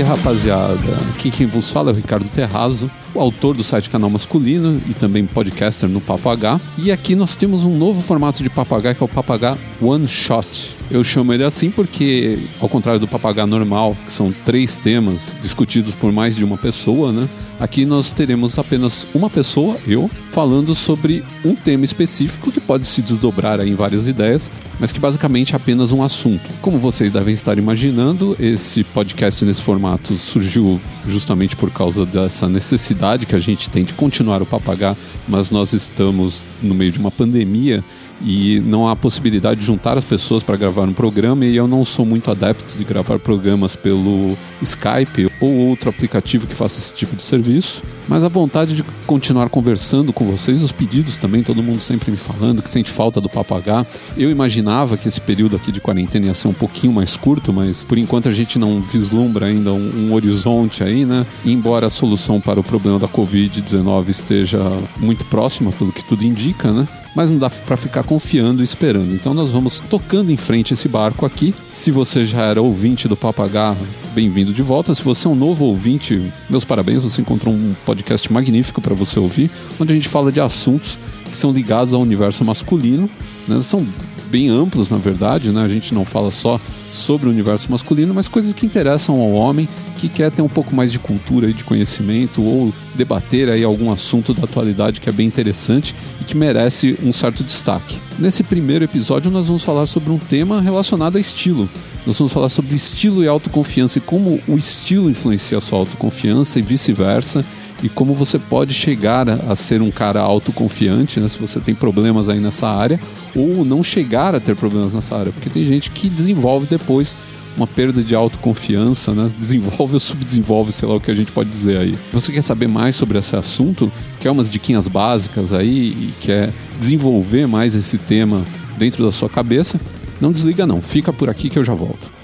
[0.00, 0.96] aí, rapaziada?
[1.14, 4.94] Aqui quem vos fala é o Ricardo Terrazo, o autor do site Canal Masculino e
[4.94, 6.60] também podcaster no Papo H.
[6.78, 9.56] E aqui nós temos um novo formato de Papo H que é o Papo H
[9.80, 10.79] One Shot.
[10.90, 15.94] Eu chamo ele assim porque, ao contrário do papagaio normal, que são três temas discutidos
[15.94, 17.28] por mais de uma pessoa, né?
[17.60, 23.02] Aqui nós teremos apenas uma pessoa, eu, falando sobre um tema específico que pode se
[23.02, 24.50] desdobrar em várias ideias,
[24.80, 26.50] mas que basicamente é apenas um assunto.
[26.62, 33.26] Como vocês devem estar imaginando, esse podcast nesse formato surgiu justamente por causa dessa necessidade
[33.26, 34.96] que a gente tem de continuar o papagaio,
[35.28, 37.84] mas nós estamos no meio de uma pandemia
[38.20, 41.84] e não há possibilidade de juntar as pessoas para gravar um programa e eu não
[41.84, 47.16] sou muito adepto de gravar programas pelo Skype ou outro aplicativo que faça esse tipo
[47.16, 51.80] de serviço, mas a vontade de continuar conversando com vocês, os pedidos também, todo mundo
[51.80, 53.86] sempre me falando que sente falta do papagaio.
[54.16, 57.84] Eu imaginava que esse período aqui de quarentena ia ser um pouquinho mais curto, mas
[57.84, 61.26] por enquanto a gente não vislumbra ainda um, um horizonte aí, né?
[61.44, 64.58] Embora a solução para o problema da Covid-19 esteja
[64.98, 66.86] muito próxima, pelo que tudo indica, né?
[67.14, 69.14] Mas não dá para ficar confiando e esperando.
[69.14, 71.54] Então nós vamos tocando em frente esse barco aqui.
[71.68, 73.76] Se você já era ouvinte do Papagaio,
[74.14, 74.94] bem-vindo de volta.
[74.94, 79.18] Se você é um novo ouvinte, meus parabéns, você encontrou um podcast magnífico para você
[79.18, 80.98] ouvir, onde a gente fala de assuntos
[81.30, 83.08] que são ligados ao universo masculino,
[83.46, 83.60] né?
[83.60, 83.86] São
[84.30, 85.62] bem amplos, na verdade, né?
[85.62, 89.68] A gente não fala só sobre o universo masculino, mas coisas que interessam ao homem
[89.98, 93.92] que quer ter um pouco mais de cultura e de conhecimento ou debater aí algum
[93.92, 97.98] assunto da atualidade que é bem interessante e que merece um certo destaque.
[98.18, 101.68] Nesse primeiro episódio nós vamos falar sobre um tema relacionado a estilo.
[102.06, 106.58] Nós vamos falar sobre estilo e autoconfiança e como o estilo influencia a sua autoconfiança
[106.58, 107.44] e vice-versa
[107.82, 112.28] e como você pode chegar a, ser um cara autoconfiante, né, se você tem problemas
[112.28, 113.00] aí nessa área,
[113.34, 117.14] ou não chegar a ter problemas nessa área, porque tem gente que desenvolve depois
[117.56, 119.28] uma perda de autoconfiança, né?
[119.38, 121.98] Desenvolve ou subdesenvolve, sei lá o que a gente pode dizer aí.
[122.12, 123.90] Você quer saber mais sobre esse assunto?
[124.20, 128.44] Quer umas diquinhas básicas aí e quer desenvolver mais esse tema
[128.78, 129.80] dentro da sua cabeça?
[130.20, 132.19] Não desliga não, fica por aqui que eu já volto.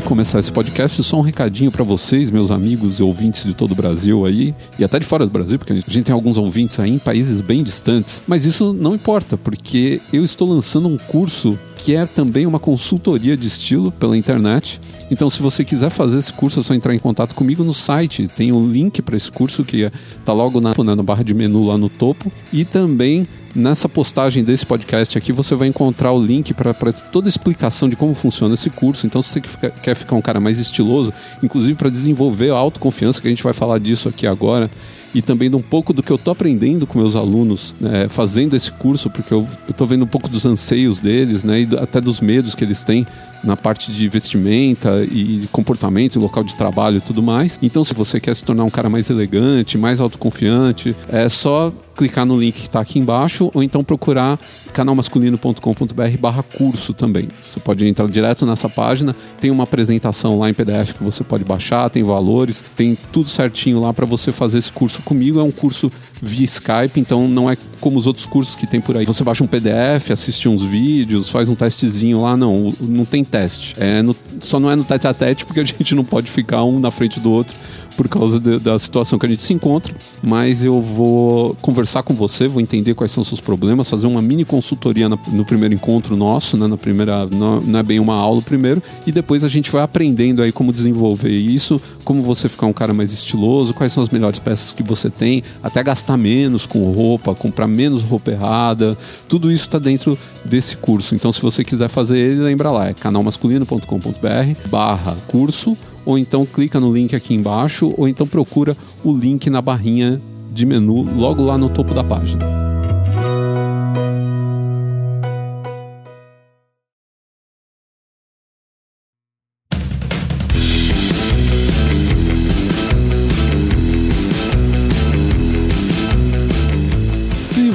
[0.00, 3.72] De começar esse podcast, só um recadinho para vocês, meus amigos e ouvintes de todo
[3.72, 6.80] o Brasil aí, e até de fora do Brasil, porque a gente tem alguns ouvintes
[6.80, 8.22] aí em países bem distantes.
[8.26, 13.36] Mas isso não importa, porque eu estou lançando um curso que é também uma consultoria
[13.36, 14.80] de estilo pela internet.
[15.10, 18.28] Então, se você quiser fazer esse curso, é só entrar em contato comigo no site.
[18.28, 21.78] Tem um link para esse curso que está logo na, na barra de menu lá
[21.78, 22.30] no topo.
[22.52, 27.30] E também Nessa postagem desse podcast aqui, você vai encontrar o link para toda a
[27.30, 29.06] explicação de como funciona esse curso.
[29.06, 31.12] Então, se você quer ficar um cara mais estiloso,
[31.42, 34.70] inclusive para desenvolver a autoconfiança, que a gente vai falar disso aqui agora,
[35.12, 38.54] e também de um pouco do que eu estou aprendendo com meus alunos, né, fazendo
[38.54, 42.20] esse curso, porque eu estou vendo um pouco dos anseios deles, né, e até dos
[42.20, 43.04] medos que eles têm
[43.42, 47.58] na parte de vestimenta e comportamento, local de trabalho e tudo mais.
[47.62, 52.24] Então, se você quer se tornar um cara mais elegante, mais autoconfiante, é só clicar
[52.24, 54.38] no link que está aqui embaixo ou então procurar
[54.72, 57.28] canalmasculino.com.br barra curso também.
[57.46, 61.44] Você pode entrar direto nessa página, tem uma apresentação lá em PDF que você pode
[61.44, 65.40] baixar, tem valores, tem tudo certinho lá para você fazer esse curso comigo.
[65.40, 65.90] É um curso
[66.22, 69.06] via Skype, então não é como os outros cursos que tem por aí.
[69.06, 73.74] Você baixa um PDF, assiste uns vídeos, faz um testezinho lá, não, não tem teste.
[73.78, 76.64] É no, só não é no tete a tete porque a gente não pode ficar
[76.64, 77.56] um na frente do outro
[77.96, 82.14] por causa de, da situação que a gente se encontra, mas eu vou conversar com
[82.14, 86.16] você, vou entender quais são seus problemas, fazer uma mini consultoria na, no primeiro encontro
[86.16, 89.70] nosso, né, na primeira, não, não, é bem uma aula primeiro, e depois a gente
[89.70, 94.02] vai aprendendo aí como desenvolver isso, como você ficar um cara mais estiloso, quais são
[94.02, 98.96] as melhores peças que você tem, até gastar menos com roupa, comprar menos roupa errada,
[99.28, 101.14] tudo isso está dentro desse curso.
[101.14, 106.80] Então, se você quiser fazer ele, lembra lá, é canalmasculino.com.br barra curso ou então clica
[106.80, 110.20] no link aqui embaixo, ou então procura o link na barrinha
[110.52, 112.69] de menu logo lá no topo da página.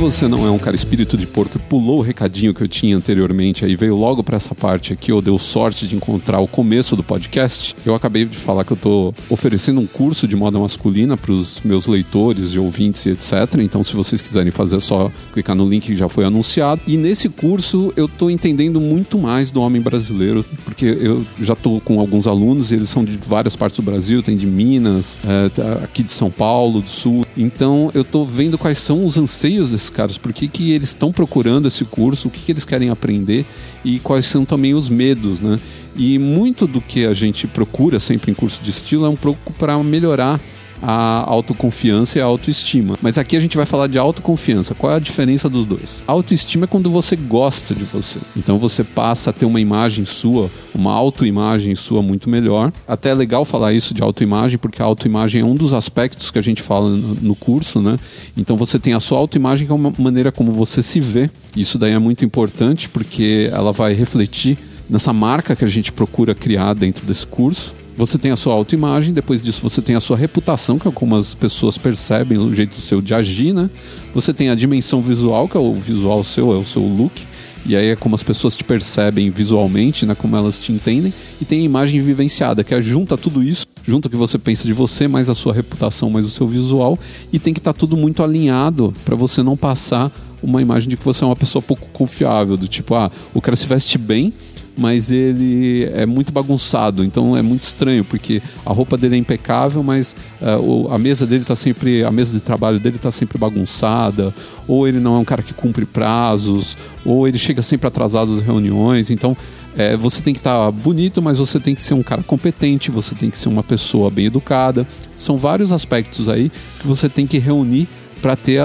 [0.06, 2.96] Você não é um cara espírito de porco e pulou o recadinho que eu tinha
[2.96, 6.96] anteriormente aí veio logo para essa parte aqui ou deu sorte de encontrar o começo
[6.96, 11.18] do podcast, eu acabei de falar que eu tô oferecendo um curso de moda masculina
[11.18, 13.56] para os meus leitores e ouvintes e etc.
[13.62, 16.81] Então, se vocês quiserem fazer, é só clicar no link que já foi anunciado.
[16.86, 21.81] E nesse curso eu tô entendendo muito mais do homem brasileiro, porque eu já tô
[21.81, 25.84] com alguns alunos e eles são de várias partes do Brasil, tem de Minas, é,
[25.84, 29.90] aqui de São Paulo, do Sul Então eu estou vendo quais são os anseios desses
[29.90, 33.46] caras, por que, que eles estão procurando esse curso, o que, que eles querem aprender?
[33.84, 35.60] E quais são também os medos, né?
[35.96, 39.54] E muito do que a gente procura sempre em curso de estilo é um pouco
[39.54, 40.40] para melhorar
[40.81, 42.98] a autoconfiança e a autoestima.
[43.01, 44.75] Mas aqui a gente vai falar de autoconfiança.
[44.75, 46.04] Qual é a diferença dos dois?
[46.07, 48.19] autoestima é quando você gosta de você.
[48.36, 52.72] Então você passa a ter uma imagem sua, uma autoimagem sua muito melhor.
[52.88, 56.39] Até é legal falar isso de autoimagem, porque a autoimagem é um dos aspectos que
[56.39, 58.00] a gente fala no curso, né?
[58.36, 61.30] Então você tem a sua autoimagem, que é uma maneira como você se vê.
[61.56, 64.57] Isso daí é muito importante, porque ela vai refletir
[64.89, 67.74] nessa marca que a gente procura criar dentro desse curso.
[67.98, 71.16] Você tem a sua autoimagem, depois disso você tem a sua reputação, que é como
[71.16, 73.70] as pessoas percebem o jeito seu de agir, né?
[74.14, 77.24] Você tem a dimensão visual, que é o visual seu, é o seu look.
[77.66, 80.14] E aí é como as pessoas te percebem visualmente, né?
[80.14, 81.14] Como elas te entendem.
[81.42, 84.68] E tem a imagem vivenciada, que é junta tudo isso, junta o que você pensa
[84.68, 87.00] de você, mais a sua reputação, mais o seu visual.
[87.32, 90.12] E tem que estar tá tudo muito alinhado para você não passar
[90.44, 93.56] uma imagem de que você é uma pessoa pouco confiável, do tipo, ah, o cara
[93.56, 94.32] se veste bem,
[94.77, 99.81] mas ele é muito bagunçado, então é muito estranho, porque a roupa dele é impecável,
[99.81, 104.33] mas uh, a mesa dele está sempre, a mesa de trabalho dele está sempre bagunçada,
[104.68, 108.42] ou ele não é um cara que cumpre prazos, ou ele chega sempre atrasado às
[108.42, 109.36] reuniões, então
[109.77, 112.89] é, você tem que estar tá bonito, mas você tem que ser um cara competente,
[112.89, 114.88] você tem que ser uma pessoa bem educada.
[115.18, 116.50] São vários aspectos aí
[116.80, 117.88] que você tem que reunir
[118.22, 118.62] para ter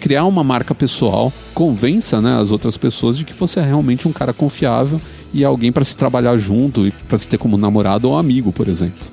[0.00, 4.12] criar uma marca pessoal, convença né, as outras pessoas de que você é realmente um
[4.12, 5.00] cara confiável
[5.32, 8.68] e alguém para se trabalhar junto e para se ter como namorado ou amigo, por
[8.68, 9.06] exemplo.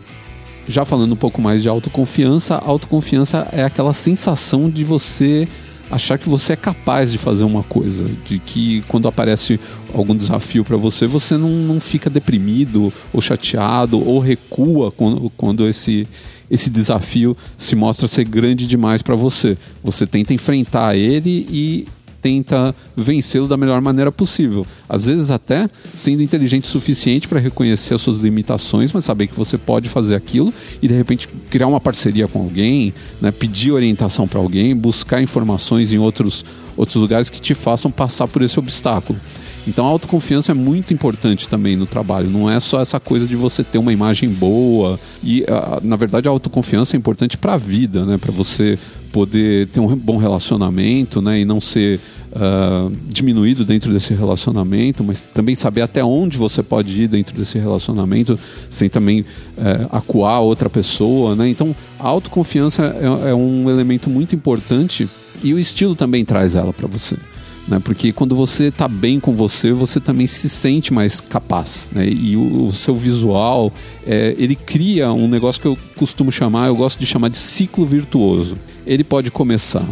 [0.67, 5.47] Já falando um pouco mais de autoconfiança, autoconfiança é aquela sensação de você
[5.91, 9.59] achar que você é capaz de fazer uma coisa, de que quando aparece
[9.93, 15.67] algum desafio para você, você não, não fica deprimido ou chateado ou recua quando, quando
[15.67, 16.07] esse
[16.49, 19.57] esse desafio se mostra ser grande demais para você.
[19.83, 21.87] Você tenta enfrentar ele e
[22.25, 24.65] tenta vencê-lo da melhor maneira possível.
[24.89, 29.35] Às vezes até sendo inteligente o suficiente para reconhecer as suas limitações, mas saber que
[29.35, 30.51] você pode fazer aquilo
[30.81, 35.93] e de repente criar uma parceria com alguém, né, pedir orientação para alguém, buscar informações
[35.93, 36.43] em outros,
[36.75, 39.19] outros lugares que te façam passar por esse obstáculo.
[39.67, 42.27] Então a autoconfiança é muito importante também no trabalho.
[42.27, 44.99] Não é só essa coisa de você ter uma imagem boa.
[45.23, 48.17] E ah, na verdade a autoconfiança é importante para a vida, né?
[48.17, 48.79] Para você
[49.15, 51.39] poder ter um bom relacionamento, né?
[51.39, 52.01] E não ser
[52.33, 57.57] uh, diminuído dentro desse relacionamento, mas também saber até onde você pode ir dentro desse
[57.57, 58.37] relacionamento
[58.69, 59.25] sem também uh,
[59.89, 61.47] acuar outra pessoa, né?
[61.47, 65.07] Então a autoconfiança é, é um elemento muito importante
[65.41, 67.15] e o estilo também traz ela para você
[67.67, 67.79] né?
[67.83, 72.07] Porque quando você está bem com você, você também se sente mais capaz, né?
[72.07, 73.71] E o, o seu visual,
[74.05, 77.85] é, ele cria um negócio que eu costumo chamar, eu gosto de chamar de ciclo
[77.85, 78.57] virtuoso.
[78.85, 79.85] Ele pode começar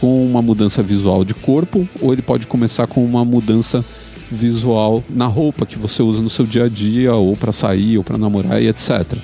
[0.00, 3.84] com uma mudança visual de corpo, ou ele pode começar com uma mudança
[4.30, 8.04] visual na roupa que você usa no seu dia a dia, ou para sair, ou
[8.04, 9.18] para namorar e etc.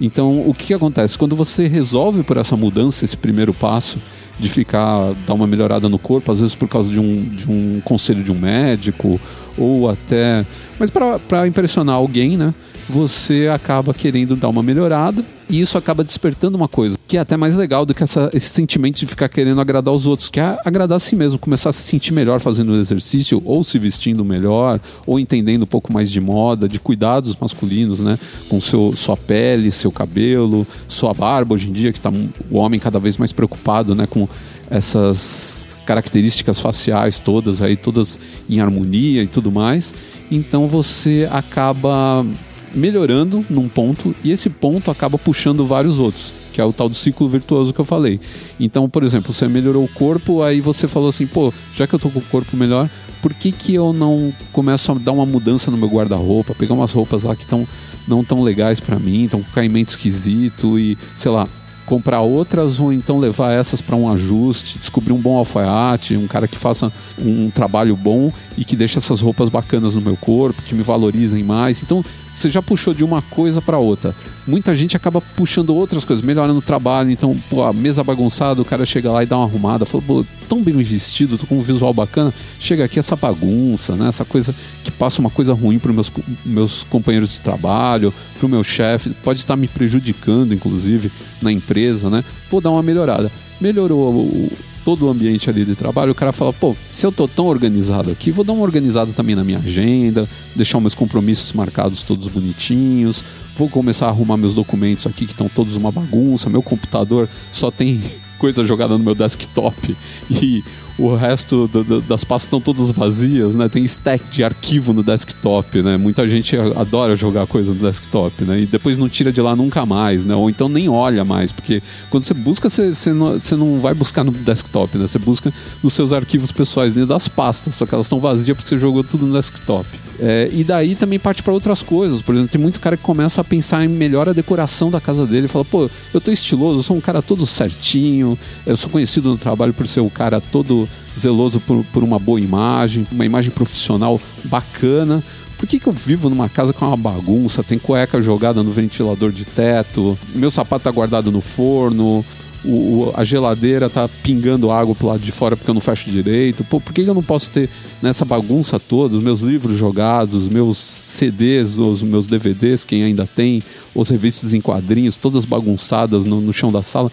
[0.00, 1.18] Então, o que, que acontece?
[1.18, 3.98] Quando você resolve por essa mudança, esse primeiro passo,
[4.38, 7.80] de ficar, dar uma melhorada no corpo, às vezes por causa de um, de um
[7.84, 9.20] conselho de um médico,
[9.56, 10.44] ou até.
[10.78, 12.52] Mas para impressionar alguém, né?
[12.88, 17.36] Você acaba querendo dar uma melhorada e isso acaba despertando uma coisa que é até
[17.36, 20.58] mais legal do que essa, esse sentimento de ficar querendo agradar os outros, que é
[20.64, 24.24] agradar a si mesmo, começar a se sentir melhor fazendo o exercício, ou se vestindo
[24.24, 28.18] melhor, ou entendendo um pouco mais de moda, de cuidados masculinos, né?
[28.48, 32.12] Com seu, sua pele, seu cabelo, sua barba hoje em dia, que está
[32.50, 34.28] o homem cada vez mais preocupado né, com
[34.70, 39.94] essas características faciais todas aí, todas em harmonia e tudo mais.
[40.30, 42.26] Então você acaba
[42.74, 46.94] melhorando num ponto e esse ponto acaba puxando vários outros, que é o tal do
[46.94, 48.20] ciclo virtuoso que eu falei.
[48.58, 51.98] Então, por exemplo, você melhorou o corpo, aí você falou assim, pô, já que eu
[51.98, 52.90] tô com o corpo melhor,
[53.22, 56.92] por que, que eu não começo a dar uma mudança no meu guarda-roupa, pegar umas
[56.92, 57.66] roupas lá que estão
[58.06, 61.48] não tão legais para mim, estão com caimento esquisito e, sei lá,
[61.86, 66.48] comprar outras ou então levar essas para um ajuste, descobrir um bom alfaiate, um cara
[66.48, 70.74] que faça um trabalho bom e que deixe essas roupas bacanas no meu corpo, que
[70.74, 71.82] me valorizem mais.
[71.82, 72.04] Então,
[72.34, 74.14] você já puxou de uma coisa para outra.
[74.46, 77.10] Muita gente acaba puxando outras coisas, melhorando o trabalho.
[77.10, 80.26] Então, pô, a mesa bagunçada, o cara chega lá e dá uma arrumada, fala, pô,
[80.48, 82.34] tão bem vestido, tô com um visual bacana.
[82.58, 84.08] Chega aqui essa bagunça, né?
[84.08, 86.12] Essa coisa que passa uma coisa ruim para meus
[86.44, 92.10] meus companheiros de trabalho, para o meu chefe, pode estar me prejudicando, inclusive, na empresa,
[92.10, 92.24] né?
[92.50, 93.30] Vou dar uma melhorada.
[93.60, 94.52] Melhorou o
[94.84, 98.10] todo o ambiente ali de trabalho, o cara fala, pô, se eu tô tão organizado
[98.10, 103.24] aqui, vou dar uma organizada também na minha agenda, deixar meus compromissos marcados todos bonitinhos,
[103.56, 107.70] vou começar a arrumar meus documentos aqui que estão todos uma bagunça, meu computador só
[107.70, 108.00] tem
[108.38, 109.96] coisa jogada no meu desktop
[110.30, 110.62] e
[110.98, 113.68] o resto do, do, das pastas estão todas vazias, né?
[113.68, 115.96] Tem stack de arquivo no desktop, né?
[115.96, 118.60] Muita gente adora jogar coisa no desktop, né?
[118.60, 120.34] E depois não tira de lá nunca mais, né?
[120.34, 123.92] Ou então nem olha mais, porque quando você busca, você, você, não, você não vai
[123.92, 125.06] buscar no desktop, né?
[125.06, 128.68] Você busca nos seus arquivos pessoais dentro das pastas, só que elas estão vazias porque
[128.68, 129.86] você jogou tudo no desktop.
[130.20, 132.22] É, e daí também parte para outras coisas.
[132.22, 135.26] Por exemplo, tem muito cara que começa a pensar em melhor a decoração da casa
[135.26, 135.48] dele.
[135.48, 139.36] Fala, pô, eu tô estiloso, eu sou um cara todo certinho, eu sou conhecido no
[139.36, 140.83] trabalho por ser um cara todo
[141.16, 145.22] zeloso por, por uma boa imagem, uma imagem profissional bacana.
[145.58, 147.62] Por que, que eu vivo numa casa com uma bagunça?
[147.62, 152.24] Tem cueca jogada no ventilador de teto, meu sapato tá guardado no forno,
[152.64, 156.64] o, a geladeira tá pingando água pro lado de fora porque eu não fecho direito.
[156.64, 157.68] Pô, por que, que eu não posso ter
[158.00, 163.62] nessa bagunça toda os meus livros jogados, meus CDs, os meus DVDs, quem ainda tem,
[163.94, 167.12] os revistas em quadrinhos, todas bagunçadas no, no chão da sala?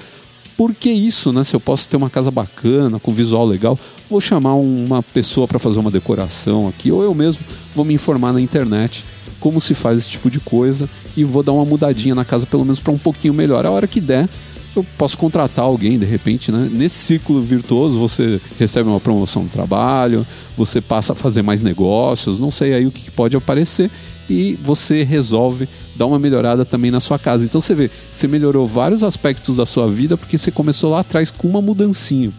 [0.58, 1.43] Por que isso, né?
[1.43, 3.79] Se eu posso ter uma casa bacana, com visual legal,
[4.10, 7.43] vou chamar uma pessoa para fazer uma decoração aqui, ou eu mesmo
[7.75, 9.05] vou me informar na internet
[9.39, 12.63] como se faz esse tipo de coisa e vou dar uma mudadinha na casa pelo
[12.63, 13.65] menos para um pouquinho melhor.
[13.65, 14.29] A hora que der,
[14.75, 16.70] eu posso contratar alguém de repente, né?
[16.72, 22.39] Nesse ciclo virtuoso você recebe uma promoção no trabalho, você passa a fazer mais negócios,
[22.39, 23.89] não sei aí o que pode aparecer
[24.30, 27.46] e você resolve dar uma melhorada também na sua casa.
[27.46, 31.32] Então você vê, você melhorou vários aspectos da sua vida porque você começou lá atrás
[31.32, 32.32] com uma mudancinha.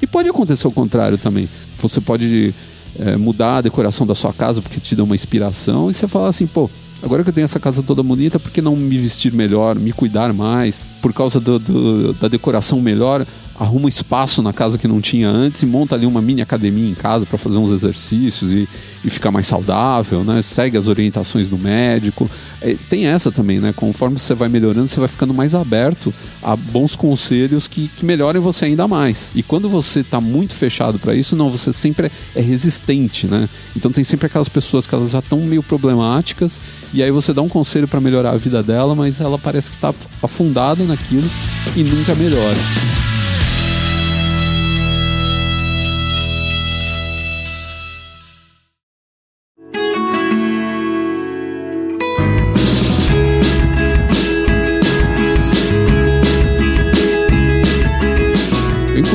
[0.00, 1.48] E pode acontecer o contrário também.
[1.78, 2.54] Você pode
[2.98, 6.28] é, mudar a decoração da sua casa porque te dá uma inspiração e você fala
[6.28, 6.70] assim, pô,
[7.04, 9.92] Agora que eu tenho essa casa toda bonita, por que não me vestir melhor, me
[9.92, 10.88] cuidar mais?
[11.02, 13.26] Por causa do, do, da decoração melhor,
[13.58, 16.94] arruma espaço na casa que não tinha antes e monta ali uma mini academia em
[16.94, 18.68] casa para fazer uns exercícios e,
[19.04, 20.42] e ficar mais saudável, né?
[20.42, 22.28] Segue as orientações do médico.
[22.60, 23.72] É, tem essa também, né?
[23.74, 28.40] Conforme você vai melhorando, você vai ficando mais aberto a bons conselhos que, que melhorem
[28.40, 29.30] você ainda mais.
[29.34, 33.48] E quando você está muito fechado para isso, não, você sempre é resistente, né?
[33.76, 36.60] Então tem sempre aquelas pessoas que elas já estão meio problemáticas
[36.92, 39.76] e aí você dá um conselho para melhorar a vida dela, mas ela parece que
[39.76, 41.28] está afundada naquilo
[41.76, 42.58] e nunca melhora.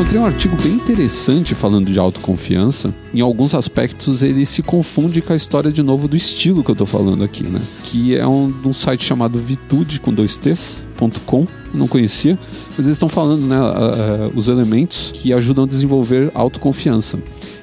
[0.10, 2.92] Encontrei um artigo bem interessante falando de autoconfiança.
[3.14, 6.76] Em alguns aspectos, ele se confunde com a história de novo do estilo que eu
[6.76, 7.62] tô falando aqui, né?
[7.84, 11.46] Que é um, um site chamado Vitude com dois T's.com.
[11.72, 12.40] Não conhecia,
[12.70, 13.60] mas eles estão falando, né?
[13.60, 17.20] Uh, os elementos que ajudam a desenvolver autoconfiança.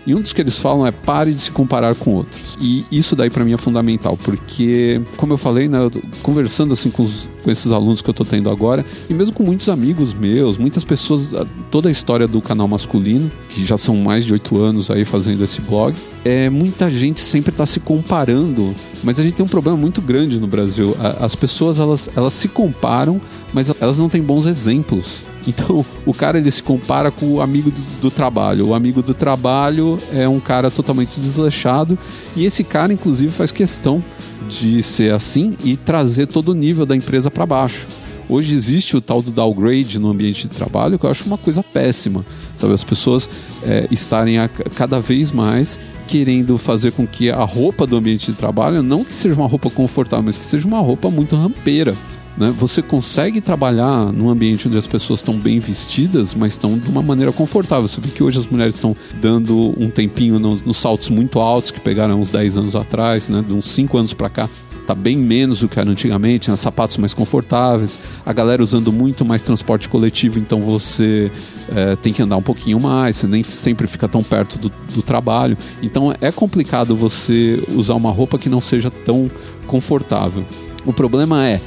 [0.06, 2.56] E um dos que eles falam é pare de se comparar com outros.
[2.60, 5.90] E isso daí para mim é fundamental, porque, como eu falei, né, eu
[6.22, 9.44] conversando assim com, os, com esses alunos que eu tô tendo agora, e mesmo com
[9.44, 11.30] muitos amigos meus, muitas pessoas,
[11.70, 15.44] toda a história do canal masculino, que já são mais de oito anos aí fazendo
[15.44, 18.74] esse blog, é muita gente sempre está se comparando,
[19.04, 20.96] mas a gente tem um problema muito grande no Brasil.
[21.20, 23.20] As pessoas elas, elas se comparam,
[23.54, 27.70] mas elas não têm bons exemplos então, o cara ele se compara com o amigo
[27.70, 28.68] do, do, trabalho.
[28.68, 31.96] O amigo do trabalho é um cara totalmente desleixado
[32.34, 34.02] e esse cara, inclusive, faz questão
[34.48, 37.86] de ser assim e trazer todo o nível da empresa para baixo.
[38.28, 41.62] Hoje existe o tal do downgrade no ambiente de trabalho, que eu acho uma coisa
[41.62, 42.24] péssima.
[42.56, 43.28] Sabe, as pessoas
[43.62, 45.78] é, estarem a, cada vez mais
[46.08, 49.70] querendo fazer com que a roupa do ambiente de trabalho não que seja uma roupa
[49.70, 51.94] confortável, mas que seja uma roupa muito rampeira.
[52.36, 52.54] Né?
[52.58, 57.02] Você consegue trabalhar num ambiente onde as pessoas estão bem vestidas, mas estão de uma
[57.02, 57.88] maneira confortável.
[57.88, 61.70] Você vê que hoje as mulheres estão dando um tempinho nos, nos saltos muito altos
[61.70, 63.44] que pegaram uns 10 anos atrás, né?
[63.46, 64.48] de uns 5 anos para cá
[64.86, 66.56] tá bem menos do que era antigamente, né?
[66.56, 71.30] sapatos mais confortáveis, a galera usando muito mais transporte coletivo, então você
[71.74, 75.02] é, tem que andar um pouquinho mais, você nem sempre fica tão perto do, do
[75.02, 75.58] trabalho.
[75.82, 79.28] Então é complicado você usar uma roupa que não seja tão
[79.66, 80.44] confortável.
[80.84, 81.60] O problema é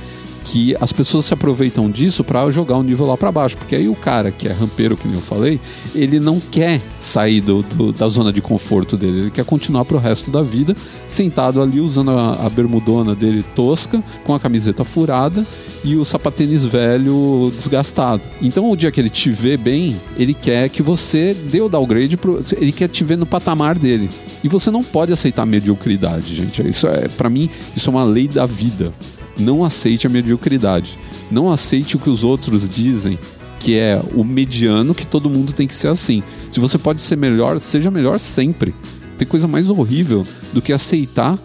[0.49, 3.87] que as pessoas se aproveitam disso para jogar o nível lá para baixo, porque aí
[3.87, 5.59] o cara que é rampeiro, que eu falei,
[5.93, 9.99] ele não quer sair do, do, da zona de conforto dele, ele quer continuar pro
[9.99, 10.75] resto da vida
[11.07, 15.45] sentado ali usando a, a bermudona dele tosca, com a camiseta furada
[15.83, 18.23] e o sapatênis velho desgastado.
[18.41, 22.17] Então o dia que ele te vê bem, ele quer que você dê o downgrade,
[22.17, 24.09] pro, ele quer te ver no patamar dele.
[24.43, 26.67] E você não pode aceitar mediocridade, gente.
[26.67, 28.91] Isso é, para mim, isso é uma lei da vida.
[29.39, 30.97] Não aceite a mediocridade.
[31.31, 33.17] Não aceite o que os outros dizem,
[33.59, 36.21] que é o mediano, que todo mundo tem que ser assim.
[36.51, 38.73] Se você pode ser melhor, seja melhor sempre.
[39.17, 41.37] Tem coisa mais horrível do que aceitar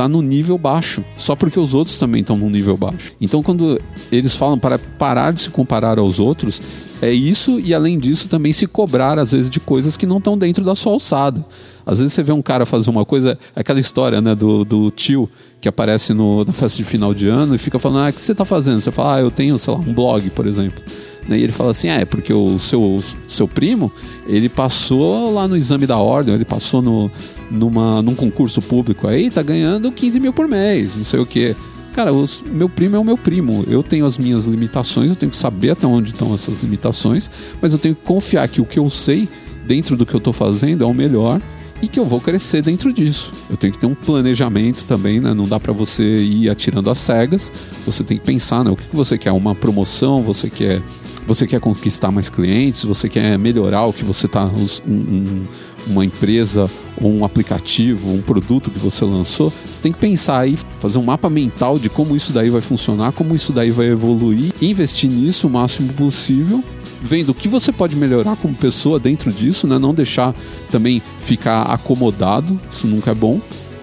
[0.00, 3.12] tá no nível baixo, só porque os outros também estão no nível baixo.
[3.20, 3.78] Então, quando
[4.10, 6.62] eles falam para parar de se comparar aos outros,
[7.02, 10.38] é isso e além disso também se cobrar às vezes de coisas que não estão
[10.38, 11.44] dentro da sua alçada.
[11.84, 15.28] Às vezes você vê um cara fazer uma coisa, aquela história né, do, do tio
[15.60, 18.20] que aparece no, na festa de final de ano e fica falando: ah, o que
[18.20, 18.80] você está fazendo?
[18.80, 20.82] Você fala: ah, eu tenho, sei lá, um blog, por exemplo.
[21.28, 23.92] E ele fala assim: ah, é porque o seu, seu primo
[24.26, 27.10] ele passou lá no exame da ordem, ele passou no,
[27.50, 31.54] numa, num concurso público aí, tá ganhando 15 mil por mês, não sei o quê.
[31.92, 33.64] Cara, os, meu primo é o meu primo.
[33.68, 37.72] Eu tenho as minhas limitações, eu tenho que saber até onde estão essas limitações, mas
[37.72, 39.28] eu tenho que confiar que o que eu sei
[39.66, 41.40] dentro do que eu estou fazendo é o melhor
[41.82, 43.32] e que eu vou crescer dentro disso.
[43.48, 45.32] Eu tenho que ter um planejamento também, né?
[45.32, 47.50] Não dá para você ir atirando às cegas.
[47.86, 48.70] Você tem que pensar, né?
[48.70, 49.32] O que, que você quer?
[49.32, 50.22] Uma promoção?
[50.22, 50.82] Você quer,
[51.26, 52.84] você quer conquistar mais clientes?
[52.84, 55.42] Você quer melhorar o que você está um, um,
[55.86, 56.68] uma empresa
[57.00, 59.50] ou um aplicativo, um produto que você lançou?
[59.66, 63.12] Você tem que pensar aí, fazer um mapa mental de como isso daí vai funcionar,
[63.12, 66.62] como isso daí vai evoluir, investir nisso o máximo possível
[67.02, 69.78] vendo o que você pode melhorar como pessoa dentro disso, né?
[69.78, 70.34] Não deixar
[70.70, 73.40] também ficar acomodado, isso nunca é bom.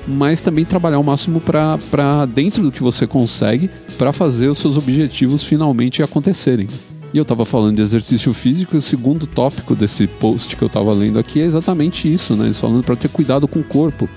[0.08, 4.78] Mas também trabalhar o máximo para dentro do que você consegue para fazer os seus
[4.78, 6.68] objetivos finalmente acontecerem.
[7.14, 10.68] E eu estava falando de exercício físico e o segundo tópico desse post que eu
[10.68, 12.46] estava lendo aqui é exatamente isso, né?
[12.46, 14.08] Eles falando para ter cuidado com o corpo.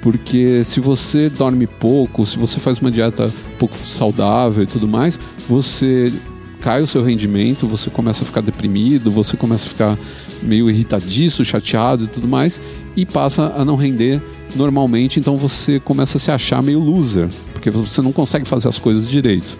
[0.00, 5.18] Porque se você dorme pouco, se você faz uma dieta pouco saudável e tudo mais,
[5.48, 6.12] você
[6.62, 9.98] cai o seu rendimento, você começa a ficar deprimido, você começa a ficar
[10.42, 12.62] meio irritadiço, chateado e tudo mais,
[12.96, 14.22] e passa a não render
[14.54, 18.78] normalmente, então você começa a se achar meio loser, porque você não consegue fazer as
[18.78, 19.58] coisas direito.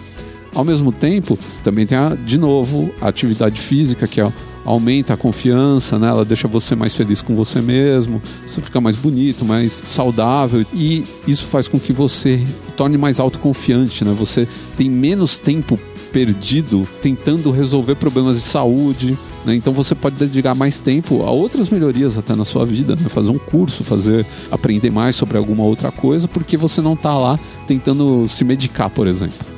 [0.55, 4.31] Ao mesmo tempo, também tem, a, de novo, a atividade física, que é
[4.65, 6.07] aumenta a confiança, né?
[6.07, 11.03] ela deixa você mais feliz com você mesmo, você fica mais bonito, mais saudável e
[11.27, 12.41] isso faz com que você
[12.77, 14.15] torne mais autoconfiante, né?
[14.17, 15.77] Você tem menos tempo
[16.13, 19.17] perdido tentando resolver problemas de saúde.
[19.43, 19.55] Né?
[19.55, 23.09] Então você pode dedicar mais tempo a outras melhorias até na sua vida, né?
[23.09, 27.37] fazer um curso, fazer aprender mais sobre alguma outra coisa, porque você não está lá
[27.67, 29.53] tentando se medicar, por exemplo.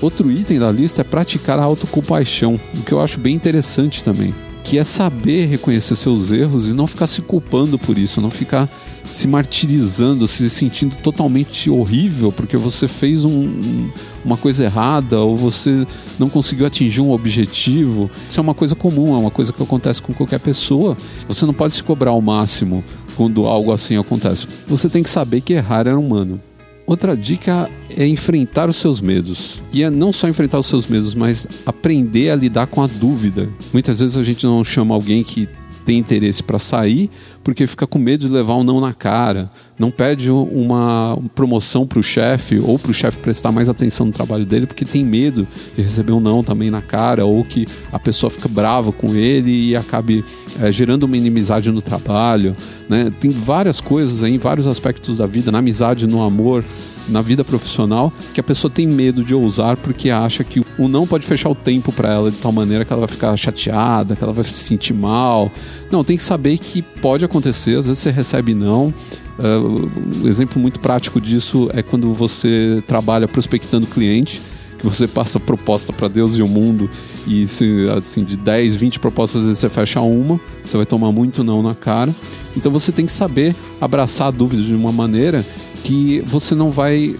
[0.00, 4.32] Outro item da lista é praticar a autocompaixão, o que eu acho bem interessante também
[4.68, 8.68] que é saber reconhecer seus erros e não ficar se culpando por isso, não ficar
[9.04, 13.90] se martirizando, se sentindo totalmente horrível porque você fez um, um,
[14.24, 15.86] uma coisa errada ou você
[16.18, 18.10] não conseguiu atingir um objetivo.
[18.28, 20.96] Isso é uma coisa comum, é uma coisa que acontece com qualquer pessoa.
[21.28, 22.82] Você não pode se cobrar ao máximo
[23.16, 24.48] quando algo assim acontece.
[24.66, 26.40] Você tem que saber que errar é humano.
[26.86, 29.60] Outra dica é enfrentar os seus medos.
[29.72, 33.48] E é não só enfrentar os seus medos, mas aprender a lidar com a dúvida.
[33.72, 35.48] Muitas vezes a gente não chama alguém que
[35.84, 37.10] tem interesse para sair
[37.46, 42.00] porque fica com medo de levar um não na cara, não pede uma promoção para
[42.00, 45.46] o chefe ou para o chefe prestar mais atenção no trabalho dele porque tem medo
[45.76, 49.68] de receber um não também na cara ou que a pessoa fica brava com ele
[49.68, 50.24] e acabe
[50.60, 52.52] é, gerando uma inimizade no trabalho.
[52.88, 53.12] Né?
[53.20, 56.64] Tem várias coisas aí, vários aspectos da vida, na amizade, no amor,
[57.08, 61.06] na vida profissional, que a pessoa tem medo de ousar porque acha que o não
[61.06, 64.24] pode fechar o tempo para ela de tal maneira que ela vai ficar chateada, que
[64.24, 65.50] ela vai se sentir mal.
[65.90, 68.92] Não, tem que saber que pode acontecer, às vezes você recebe não.
[69.38, 69.90] Uh,
[70.24, 74.40] um exemplo muito prático disso é quando você trabalha prospectando cliente
[74.78, 76.88] que você passa proposta para Deus e o mundo
[77.26, 81.12] e se, assim, de 10, 20 propostas às vezes você fecha uma, você vai tomar
[81.12, 82.14] muito não na cara.
[82.56, 85.44] Então você tem que saber abraçar a dúvida de uma maneira
[85.82, 87.14] que você não vai,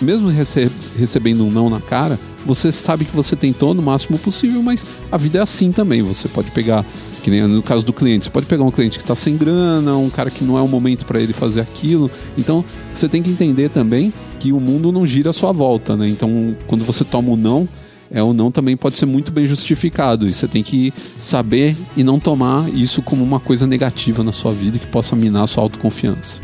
[0.00, 4.62] mesmo rece recebendo um não na cara, você sabe que você tentou no máximo possível,
[4.62, 6.02] mas a vida é assim também.
[6.02, 6.84] Você pode pegar,
[7.22, 9.96] que nem no caso do cliente, você pode pegar um cliente que está sem grana,
[9.96, 12.10] um cara que não é o momento para ele fazer aquilo.
[12.36, 16.08] Então você tem que entender também que o mundo não gira à sua volta, né?
[16.08, 17.68] Então quando você toma o um não,
[18.10, 20.26] é ou não também pode ser muito bem justificado.
[20.26, 24.52] E você tem que saber e não tomar isso como uma coisa negativa na sua
[24.52, 26.40] vida que possa minar a sua autoconfiança.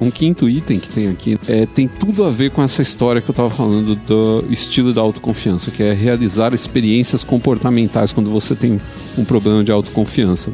[0.00, 3.30] Um quinto item que tem aqui é, tem tudo a ver com essa história que
[3.30, 8.80] eu estava falando do estilo da autoconfiança, que é realizar experiências comportamentais quando você tem
[9.16, 10.50] um problema de autoconfiança.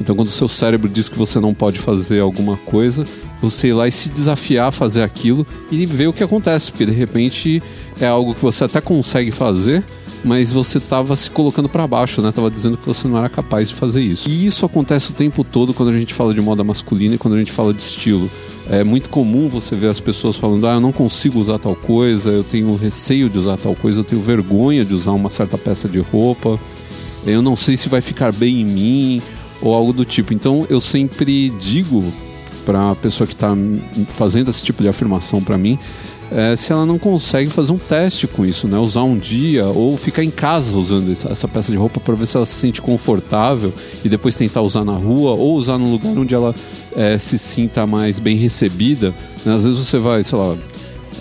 [0.00, 3.04] Então, quando o seu cérebro diz que você não pode fazer alguma coisa,
[3.40, 6.86] você ir lá e se desafiar a fazer aquilo e ver o que acontece, porque
[6.86, 7.62] de repente
[8.00, 9.84] é algo que você até consegue fazer,
[10.24, 12.32] mas você estava se colocando para baixo, né?
[12.32, 14.28] Tava dizendo que você não era capaz de fazer isso.
[14.28, 17.34] E isso acontece o tempo todo quando a gente fala de moda masculina e quando
[17.34, 18.30] a gente fala de estilo.
[18.70, 22.30] É muito comum você ver as pessoas falando: "Ah, eu não consigo usar tal coisa,
[22.30, 25.88] eu tenho receio de usar tal coisa, eu tenho vergonha de usar uma certa peça
[25.88, 26.58] de roupa,
[27.26, 29.22] eu não sei se vai ficar bem em mim"
[29.60, 30.32] ou algo do tipo.
[30.32, 32.04] Então eu sempre digo
[32.64, 33.54] para a pessoa que está
[34.08, 35.78] fazendo esse tipo de afirmação para mim
[36.30, 38.78] é, se ela não consegue fazer um teste com isso, né?
[38.78, 42.36] Usar um dia ou ficar em casa usando essa peça de roupa para ver se
[42.36, 43.72] ela se sente confortável
[44.04, 46.54] e depois tentar usar na rua ou usar num lugar onde ela
[46.96, 49.14] é, se sinta mais bem recebida.
[49.44, 49.54] Né?
[49.54, 50.56] Às vezes você vai, sei lá,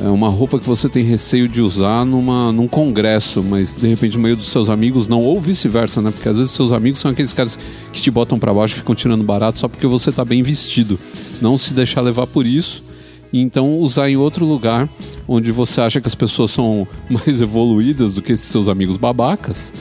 [0.02, 4.18] é uma roupa que você tem receio de usar numa, num congresso, mas de repente
[4.18, 6.12] no meio dos seus amigos não, ou vice-versa, né?
[6.12, 7.58] Porque às vezes seus amigos são aqueles caras
[7.92, 11.00] que te botam para baixo e ficam tirando barato só porque você tá bem vestido.
[11.42, 12.84] Não se deixar levar por isso
[13.32, 14.90] e então usar em outro lugar
[15.28, 19.74] onde você acha que as pessoas são mais evoluídas do que esses seus amigos babacas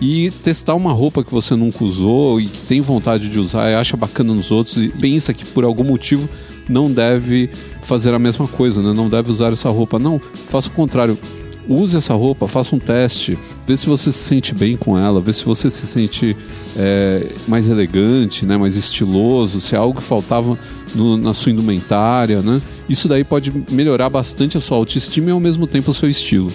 [0.00, 3.74] e testar uma roupa que você nunca usou e que tem vontade de usar e
[3.74, 6.28] acha bacana nos outros e pensa que por algum motivo
[6.68, 7.50] não deve
[7.82, 8.92] fazer a mesma coisa, né?
[8.92, 9.98] não deve usar essa roupa.
[9.98, 11.18] Não, faça o contrário.
[11.68, 15.32] Use essa roupa, faça um teste, vê se você se sente bem com ela, vê
[15.32, 16.36] se você se sente
[16.76, 18.56] é, mais elegante, né?
[18.56, 20.58] mais estiloso, se é algo que faltava
[20.92, 22.42] no, na sua indumentária.
[22.42, 22.60] Né?
[22.88, 26.50] Isso daí pode melhorar bastante a sua autoestima e ao mesmo tempo o seu estilo.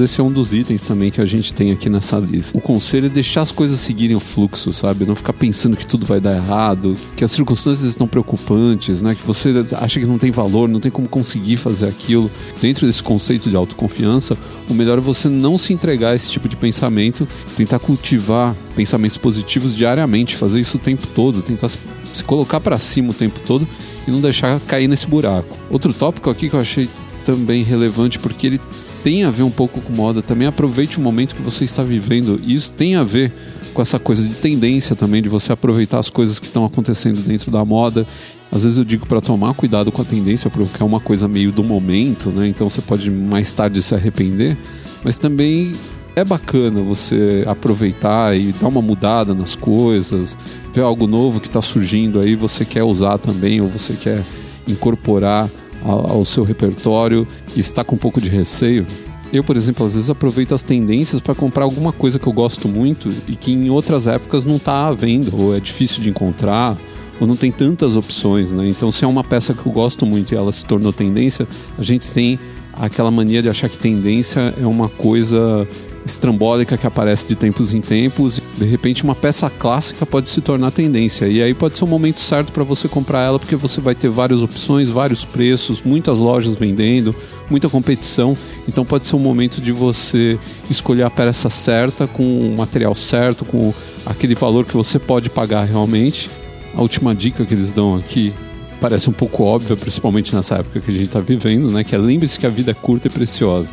[0.00, 2.56] Esse é um dos itens também que a gente tem aqui nessa lista.
[2.56, 5.04] O conselho é deixar as coisas seguirem o fluxo, sabe?
[5.04, 9.14] Não ficar pensando que tudo vai dar errado, que as circunstâncias estão preocupantes, né?
[9.14, 12.30] Que você acha que não tem valor, não tem como conseguir fazer aquilo.
[12.60, 14.36] Dentro desse conceito de autoconfiança,
[14.68, 19.16] o melhor é você não se entregar a esse tipo de pensamento, tentar cultivar pensamentos
[19.16, 23.66] positivos diariamente, fazer isso o tempo todo, tentar se colocar para cima o tempo todo
[24.06, 25.56] e não deixar cair nesse buraco.
[25.70, 26.88] Outro tópico aqui que eu achei
[27.24, 28.60] também relevante porque ele
[29.06, 30.48] tem a ver um pouco com moda também.
[30.48, 32.40] Aproveite o momento que você está vivendo.
[32.42, 33.32] E isso tem a ver
[33.72, 37.48] com essa coisa de tendência também, de você aproveitar as coisas que estão acontecendo dentro
[37.52, 38.04] da moda.
[38.50, 41.52] Às vezes eu digo para tomar cuidado com a tendência, porque é uma coisa meio
[41.52, 42.48] do momento, né?
[42.48, 44.56] Então você pode mais tarde se arrepender.
[45.04, 45.72] Mas também
[46.16, 50.36] é bacana você aproveitar e dar uma mudada nas coisas,
[50.74, 54.20] ver algo novo que está surgindo aí, você quer usar também, ou você quer
[54.66, 55.48] incorporar
[55.84, 58.86] ao, seu repertório e está com um pouco de receio.
[59.32, 62.68] Eu, por exemplo, às vezes aproveito as tendências para comprar alguma coisa que eu gosto
[62.68, 66.76] muito e que em outras épocas não está à venda, ou é difícil de encontrar,
[67.20, 68.68] ou não tem tantas opções, né?
[68.68, 71.82] Então, se é uma peça que eu gosto muito e ela se tornou tendência, a
[71.82, 72.38] gente tem
[72.72, 75.66] aquela mania de achar que tendência é uma coisa
[76.06, 78.40] estrambólica que aparece de tempos em tempos.
[78.56, 81.26] De repente, uma peça clássica pode se tornar tendência.
[81.26, 84.08] E aí pode ser o momento certo para você comprar ela, porque você vai ter
[84.08, 87.14] várias opções, vários preços, muitas lojas vendendo,
[87.50, 88.36] muita competição.
[88.68, 90.38] Então pode ser um momento de você
[90.70, 93.74] escolher a peça certa, com o material certo, com
[94.06, 96.30] aquele valor que você pode pagar realmente.
[96.74, 98.32] A última dica que eles dão aqui
[98.80, 101.82] parece um pouco óbvia, principalmente nessa época que a gente está vivendo, né?
[101.82, 103.72] Que é lembre-se que a vida é curta e preciosa.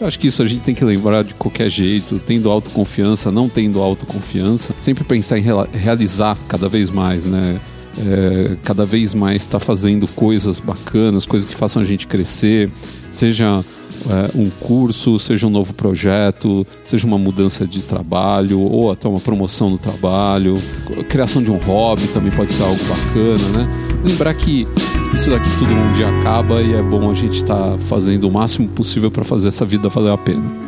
[0.00, 3.48] Eu acho que isso a gente tem que lembrar de qualquer jeito, tendo autoconfiança, não
[3.48, 7.60] tendo autoconfiança, sempre pensar em realizar cada vez mais, né?
[7.98, 12.70] É, cada vez mais estar tá fazendo coisas bacanas, coisas que façam a gente crescer,
[13.10, 13.64] seja
[14.06, 19.20] é, um curso, seja um novo projeto, seja uma mudança de trabalho ou até uma
[19.20, 20.56] promoção no trabalho,
[21.08, 23.88] criação de um hobby também pode ser algo bacana, né?
[24.04, 24.66] Lembrar que
[25.14, 28.32] isso daqui tudo um dia acaba e é bom a gente estar tá fazendo o
[28.32, 30.67] máximo possível para fazer essa vida valer a pena.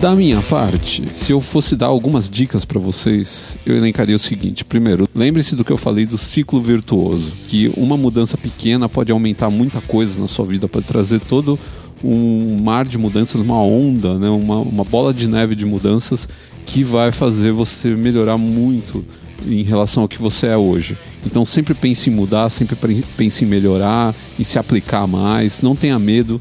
[0.00, 4.64] Da minha parte, se eu fosse dar algumas dicas para vocês, eu elencaria o seguinte:
[4.64, 9.50] primeiro, lembre-se do que eu falei do ciclo virtuoso, que uma mudança pequena pode aumentar
[9.50, 11.58] muita coisa na sua vida, pode trazer todo
[12.02, 14.30] um mar de mudanças, uma onda, né?
[14.30, 16.26] uma, uma bola de neve de mudanças
[16.64, 19.04] que vai fazer você melhorar muito
[19.46, 20.96] em relação ao que você é hoje.
[21.24, 22.76] Então sempre pense em mudar, sempre
[23.16, 26.40] pense em melhorar, em se aplicar mais, não tenha medo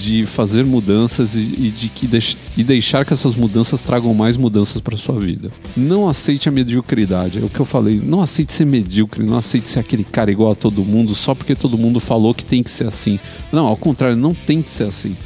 [0.00, 4.36] de fazer mudanças e, e de que deix, e deixar que essas mudanças tragam mais
[4.36, 5.50] mudanças para sua vida.
[5.76, 7.38] Não aceite a mediocridade.
[7.38, 8.00] É o que eu falei.
[8.02, 9.22] Não aceite ser medíocre.
[9.22, 12.44] Não aceite ser aquele cara igual a todo mundo só porque todo mundo falou que
[12.44, 13.18] tem que ser assim.
[13.52, 15.16] Não, ao contrário, não tem que ser assim.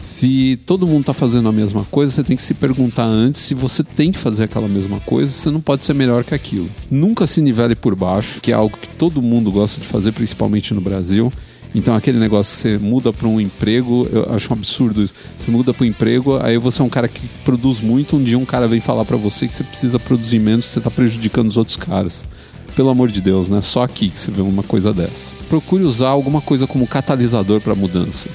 [0.00, 3.52] Se todo mundo está fazendo a mesma coisa, você tem que se perguntar antes se
[3.52, 6.70] você tem que fazer aquela mesma coisa, você não pode ser melhor que aquilo.
[6.90, 10.72] Nunca se nivele por baixo, que é algo que todo mundo gosta de fazer, principalmente
[10.72, 11.30] no Brasil.
[11.74, 15.14] Então aquele negócio, você muda para um emprego, eu acho um absurdo isso.
[15.36, 18.38] Você muda para um emprego, aí você é um cara que produz muito, um dia
[18.38, 21.56] um cara vem falar para você que você precisa produzir menos, você está prejudicando os
[21.56, 22.26] outros caras.
[22.74, 23.60] Pelo amor de Deus, né?
[23.60, 25.32] Só aqui que você vê uma coisa dessa.
[25.48, 28.28] Procure usar alguma coisa como catalisador para mudança.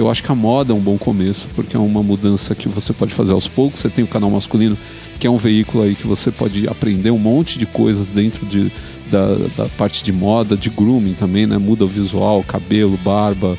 [0.00, 2.90] Eu acho que a moda é um bom começo, porque é uma mudança que você
[2.90, 3.80] pode fazer aos poucos.
[3.80, 4.76] Você tem o canal masculino,
[5.18, 8.72] que é um veículo aí que você pode aprender um monte de coisas dentro de,
[9.10, 11.58] da, da parte de moda, de grooming também, né?
[11.58, 13.58] Muda o visual, cabelo, barba,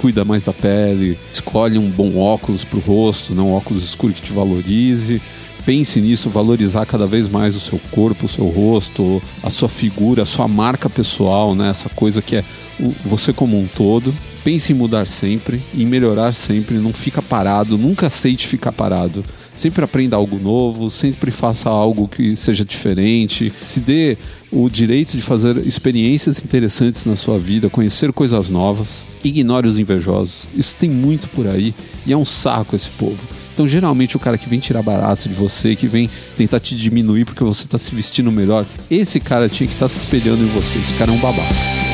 [0.00, 4.12] cuida mais da pele, escolhe um bom óculos para o rosto, não um óculos escuro
[4.12, 5.20] que te valorize.
[5.66, 10.22] Pense nisso, valorizar cada vez mais o seu corpo, o seu rosto, a sua figura,
[10.22, 11.68] a sua marca pessoal, né?
[11.68, 12.44] Essa coisa que é
[13.04, 14.14] você como um todo.
[14.42, 19.22] Pense em mudar sempre, em melhorar sempre, não fica parado, nunca aceite ficar parado.
[19.52, 24.16] Sempre aprenda algo novo, sempre faça algo que seja diferente, se dê
[24.50, 29.06] o direito de fazer experiências interessantes na sua vida, conhecer coisas novas.
[29.22, 30.50] Ignore os invejosos.
[30.54, 31.74] Isso tem muito por aí
[32.06, 33.20] e é um saco esse povo.
[33.52, 37.26] Então, geralmente, o cara que vem tirar barato de você, que vem tentar te diminuir
[37.26, 40.48] porque você está se vestindo melhor, esse cara tinha que estar tá se espelhando em
[40.48, 40.78] você.
[40.78, 41.89] Esse cara é um babaca.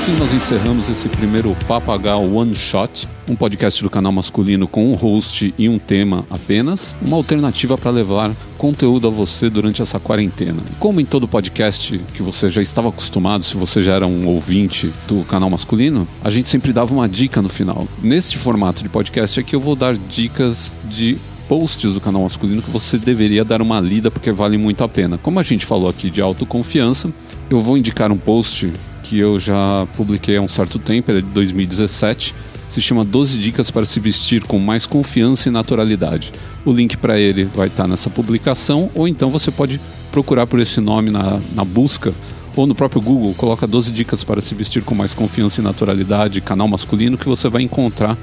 [0.00, 4.94] Assim nós encerramos esse primeiro Papagal One Shot, um podcast do canal masculino com um
[4.94, 10.62] host e um tema apenas, uma alternativa para levar conteúdo a você durante essa quarentena.
[10.78, 14.90] Como em todo podcast que você já estava acostumado, se você já era um ouvinte
[15.06, 17.86] do canal masculino, a gente sempre dava uma dica no final.
[18.02, 22.70] Neste formato de podcast aqui eu vou dar dicas de posts do canal masculino que
[22.70, 25.18] você deveria dar uma lida porque vale muito a pena.
[25.18, 27.12] Como a gente falou aqui de autoconfiança,
[27.50, 28.72] eu vou indicar um post
[29.10, 32.32] que eu já publiquei há um certo tempo, é de 2017.
[32.68, 36.32] Se chama 12 dicas para se vestir com mais confiança e naturalidade.
[36.64, 39.80] O link para ele vai estar tá nessa publicação, ou então você pode
[40.12, 42.14] procurar por esse nome na, na busca
[42.54, 46.40] ou no próprio Google, coloca 12 dicas para se vestir com mais confiança e naturalidade,
[46.40, 48.16] canal masculino, que você vai encontrar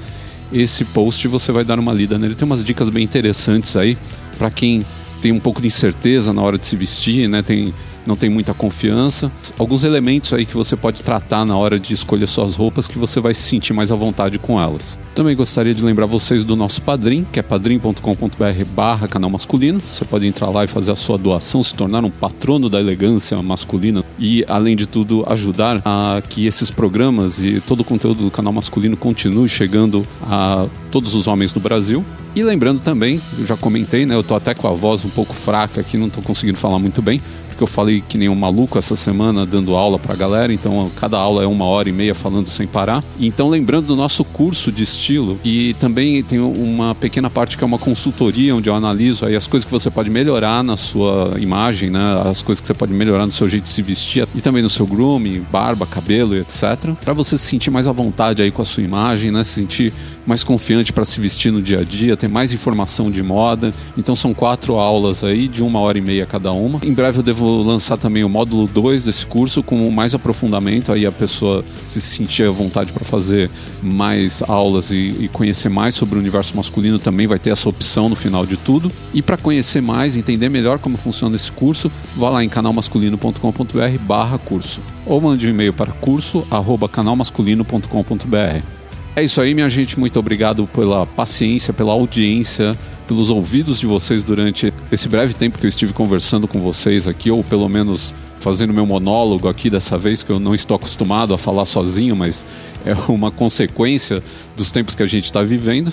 [0.50, 2.34] esse post e você vai dar uma lida nele.
[2.34, 3.98] Tem umas dicas bem interessantes aí
[4.38, 4.86] para quem
[5.20, 7.42] tem um pouco de incerteza na hora de se vestir, né?
[7.42, 7.74] Tem
[8.08, 9.30] não tem muita confiança.
[9.58, 13.20] Alguns elementos aí que você pode tratar na hora de escolher suas roupas que você
[13.20, 14.98] vai se sentir mais à vontade com elas.
[15.14, 19.80] Também gostaria de lembrar vocês do nosso Padrim, que é padrim.com.br barra canal masculino.
[19.92, 23.40] Você pode entrar lá e fazer a sua doação, se tornar um patrono da elegância
[23.42, 28.30] masculina e, além de tudo, ajudar a que esses programas e todo o conteúdo do
[28.30, 32.04] canal masculino continue chegando a todos os homens do Brasil.
[32.34, 34.14] E lembrando também, eu já comentei, né?
[34.14, 37.02] Eu tô até com a voz um pouco fraca aqui, não tô conseguindo falar muito
[37.02, 37.20] bem
[37.58, 41.18] porque eu falei que nem um maluco essa semana dando aula pra galera, então cada
[41.18, 43.02] aula é uma hora e meia falando sem parar.
[43.18, 47.66] Então, lembrando do nosso curso de estilo, que também tem uma pequena parte que é
[47.66, 51.90] uma consultoria, onde eu analiso aí as coisas que você pode melhorar na sua imagem,
[51.90, 52.22] né?
[52.30, 54.70] As coisas que você pode melhorar no seu jeito de se vestir e também no
[54.70, 56.92] seu grooming, barba, cabelo e etc.
[57.04, 59.42] Para você se sentir mais à vontade aí com a sua imagem, né?
[59.42, 59.92] Se sentir
[60.24, 63.72] mais confiante para se vestir no dia a dia, ter mais informação de moda.
[63.96, 66.80] Então são quatro aulas aí de uma hora e meia cada uma.
[66.82, 71.04] Em breve eu devo lançar também o módulo 2 desse curso com mais aprofundamento, aí
[71.04, 73.50] a pessoa se sentir à vontade para fazer
[73.82, 78.08] mais aulas e, e, conhecer mais sobre o universo masculino também vai ter essa opção
[78.08, 78.90] no final de tudo.
[79.12, 84.38] E para conhecer mais, entender melhor como funciona esse curso, vá lá em canalmasculino.com.br barra
[84.38, 88.77] curso ou mande um e-mail para curso arroba canalmasculino.com.br.
[89.16, 89.98] É isso aí, minha gente.
[89.98, 95.66] Muito obrigado pela paciência, pela audiência, pelos ouvidos de vocês durante esse breve tempo que
[95.66, 100.22] eu estive conversando com vocês aqui, ou pelo menos fazendo meu monólogo aqui dessa vez,
[100.22, 102.46] que eu não estou acostumado a falar sozinho, mas
[102.84, 104.22] é uma consequência
[104.56, 105.92] dos tempos que a gente está vivendo.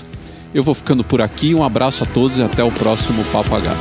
[0.53, 1.53] Eu vou ficando por aqui.
[1.55, 3.75] Um abraço a todos e até o próximo Papo H.